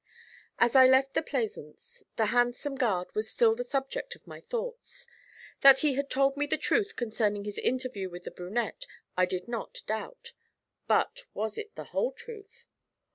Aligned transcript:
As 0.57 0.75
I 0.75 0.87
left 0.87 1.13
the 1.13 1.21
Plaisance 1.21 2.01
the 2.15 2.25
handsome 2.33 2.73
guard 2.73 3.13
was 3.13 3.29
still 3.29 3.53
the 3.53 3.63
subject 3.63 4.15
of 4.15 4.25
my 4.25 4.41
thoughts. 4.41 5.05
That 5.61 5.81
he 5.85 5.93
had 5.93 6.09
told 6.09 6.35
me 6.35 6.47
the 6.47 6.57
truth 6.57 6.95
concerning 6.95 7.45
his 7.45 7.59
interview 7.59 8.09
with 8.09 8.23
the 8.23 8.31
brunette 8.31 8.87
I 9.15 9.27
did 9.27 9.47
not 9.47 9.83
doubt, 9.85 10.33
but 10.87 11.25
was 11.35 11.55
it 11.55 11.75
the 11.75 11.83
whole 11.93 12.13
truth? 12.13 12.65